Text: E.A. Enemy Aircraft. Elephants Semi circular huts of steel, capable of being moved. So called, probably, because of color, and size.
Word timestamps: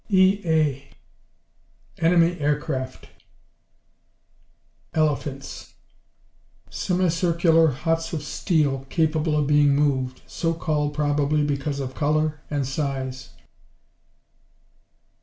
E.A. 0.09 0.95
Enemy 2.03 2.39
Aircraft. 2.39 3.07
Elephants 4.95 5.75
Semi 6.71 7.07
circular 7.07 7.67
huts 7.67 8.11
of 8.11 8.23
steel, 8.23 8.87
capable 8.89 9.37
of 9.37 9.45
being 9.45 9.75
moved. 9.75 10.23
So 10.25 10.55
called, 10.55 10.95
probably, 10.95 11.43
because 11.43 11.79
of 11.79 11.93
color, 11.93 12.39
and 12.49 12.65
size. 12.67 13.29